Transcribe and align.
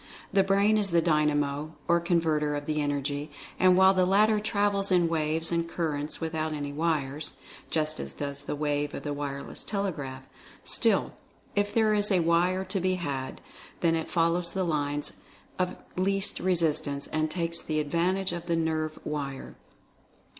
The 0.33 0.41
Brain 0.41 0.79
is 0.79 0.89
the 0.89 0.99
Dynamo, 0.99 1.75
or 1.87 1.99
Con 1.99 2.19
verter 2.19 2.57
of 2.57 2.65
the 2.65 2.81
Energy, 2.81 3.29
and 3.59 3.77
while 3.77 3.93
the 3.93 4.07
latter 4.07 4.39
travels 4.39 4.91
in 4.91 5.07
waves 5.07 5.51
and 5.51 5.69
currents 5.69 6.19
without 6.19 6.53
any 6.53 6.73
wires 6.73 7.33
(just 7.69 7.99
as 7.99 8.15
does 8.15 8.41
the 8.41 8.55
wave 8.55 8.95
of 8.95 9.03
the 9.03 9.13
wireless 9.13 9.63
telegraph) 9.63 10.23
still 10.65 11.13
if 11.55 11.71
there 11.71 11.93
is 11.93 12.11
a 12.11 12.21
wire 12.21 12.65
to 12.65 12.79
be 12.79 12.95
had, 12.95 13.41
then 13.81 13.93
it 13.93 14.09
follows 14.09 14.53
the 14.53 14.63
lines 14.63 15.21
of 15.59 15.75
least 15.95 16.39
re 16.39 16.53
sistance 16.55 17.07
and 17.13 17.29
takes 17.29 17.69
advantage 17.69 18.31
of 18.31 18.47
the 18.47 18.55
nerve 18.55 18.97
wire. 19.05 19.53